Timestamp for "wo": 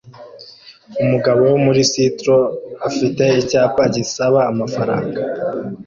1.51-1.57